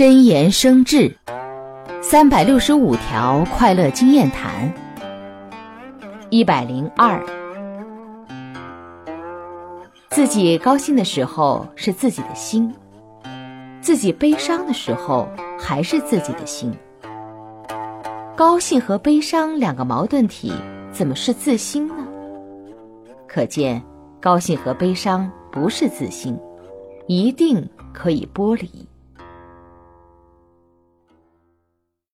[0.00, 1.14] 真言生智。
[2.00, 4.72] 三百六十五条快乐经验谈。
[6.30, 7.22] 一百零二。
[10.08, 12.74] 自己高兴的时候是自己的心。
[13.82, 15.28] 自己悲伤的时候
[15.58, 16.74] 还是自己的心。
[18.34, 20.50] 高兴和悲伤两个矛盾体
[20.90, 22.08] 怎么是自心呢？
[23.28, 23.82] 可见
[24.18, 26.34] 高兴和悲伤不是自心
[27.06, 28.88] 一定可以剥离。